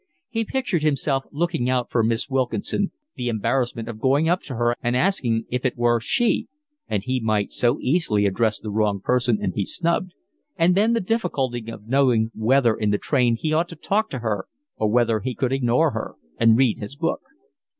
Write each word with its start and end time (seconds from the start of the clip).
He 0.29 0.45
pictured 0.45 0.81
himself 0.81 1.25
looking 1.31 1.69
out 1.69 1.91
for 1.91 2.01
Miss 2.01 2.27
Wilkinson, 2.27 2.91
the 3.15 3.29
embarrassment 3.29 3.87
of 3.87 3.99
going 3.99 4.27
up 4.27 4.41
to 4.49 4.55
her 4.55 4.75
and 4.81 4.95
asking 4.95 5.45
if 5.51 5.63
it 5.63 5.77
were 5.77 5.99
she 5.99 6.47
(and 6.87 7.03
he 7.03 7.19
might 7.19 7.51
so 7.51 7.77
easily 7.79 8.25
address 8.25 8.57
the 8.57 8.71
wrong 8.71 8.99
person 8.99 9.37
and 9.39 9.53
be 9.53 9.63
snubbed), 9.63 10.15
and 10.57 10.73
then 10.73 10.93
the 10.93 11.01
difficulty 11.01 11.69
of 11.71 11.87
knowing 11.87 12.31
whether 12.33 12.73
in 12.75 12.89
the 12.89 12.97
train 12.97 13.35
he 13.35 13.53
ought 13.53 13.69
to 13.69 13.75
talk 13.75 14.09
to 14.09 14.19
her 14.25 14.47
or 14.75 14.89
whether 14.89 15.19
he 15.19 15.35
could 15.35 15.51
ignore 15.53 15.91
her 15.91 16.15
and 16.39 16.57
read 16.57 16.79
his 16.79 16.95
book. 16.95 17.21